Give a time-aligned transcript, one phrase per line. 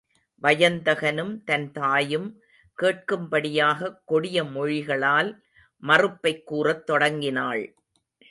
[0.41, 2.41] வயந்தகனும் தன் தாயும்
[2.75, 5.41] கேட்கும் படியாகக் கொடிய மொழிகளால்
[5.83, 7.75] மறுப்பைக் கூறத் தொடங்கினாள்.